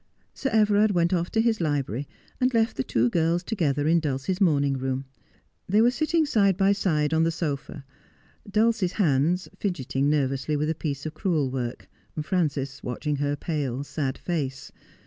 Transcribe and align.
Sir 0.33 0.49
Everard 0.49 0.89
went 0.93 1.13
off 1.13 1.29
to 1.29 1.41
his 1.41 1.61
library, 1.61 2.07
and 2.39 2.51
left 2.55 2.75
the 2.75 2.83
two 2.83 3.07
girls 3.11 3.43
together 3.43 3.87
in 3.87 3.99
Dulcie's 3.99 4.41
morning 4.41 4.73
room. 4.73 5.05
They 5.69 5.79
were 5.79 5.91
sitting 5.91 6.25
side 6.25 6.57
by 6.57 6.71
side 6.71 7.13
on 7.13 7.21
the 7.21 7.29
sofa, 7.29 7.85
Dulcie's 8.49 8.93
hands 8.93 9.47
fidgeting 9.59 10.09
nervously 10.09 10.55
with 10.55 10.71
a 10.71 10.73
piece 10.73 11.05
of 11.05 11.13
crewel 11.13 11.51
work, 11.51 11.87
Frances 12.19 12.81
watching 12.81 13.17
her 13.17 13.35
pale, 13.35 13.83
sad 13.83 14.17
face. 14.17 14.71